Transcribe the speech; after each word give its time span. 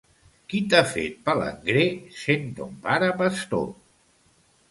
Qui 0.51 0.59
t'ha 0.69 0.79
fet 0.93 1.19
palangrer, 1.27 1.83
sent 2.23 2.49
ton 2.61 2.73
pare 2.87 3.13
pastor? 3.23 3.65